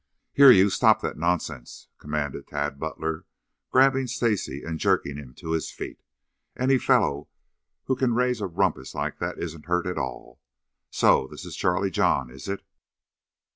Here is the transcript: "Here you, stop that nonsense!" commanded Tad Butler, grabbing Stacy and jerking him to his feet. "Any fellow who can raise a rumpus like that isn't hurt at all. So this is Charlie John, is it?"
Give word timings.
"Here 0.33 0.49
you, 0.49 0.71
stop 0.71 1.01
that 1.01 1.15
nonsense!" 1.15 1.87
commanded 1.99 2.47
Tad 2.47 2.79
Butler, 2.79 3.25
grabbing 3.69 4.07
Stacy 4.07 4.63
and 4.63 4.79
jerking 4.79 5.17
him 5.17 5.35
to 5.35 5.51
his 5.51 5.69
feet. 5.69 5.99
"Any 6.57 6.79
fellow 6.79 7.27
who 7.83 7.95
can 7.95 8.15
raise 8.15 8.41
a 8.41 8.47
rumpus 8.47 8.95
like 8.95 9.19
that 9.19 9.37
isn't 9.37 9.67
hurt 9.67 9.85
at 9.85 9.99
all. 9.99 10.41
So 10.89 11.27
this 11.27 11.45
is 11.45 11.55
Charlie 11.55 11.91
John, 11.91 12.31
is 12.31 12.47
it?" 12.47 12.63